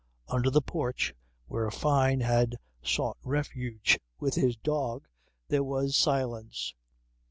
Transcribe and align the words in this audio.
Under 0.29 0.49
the 0.49 0.63
porch 0.63 1.13
where 1.45 1.69
Fyne 1.69 2.21
had 2.21 2.55
sought 2.81 3.17
refuge 3.23 3.99
with 4.19 4.33
the 4.33 4.57
dog 4.63 5.07
there 5.49 5.63
was 5.63 5.95
silence. 5.95 6.73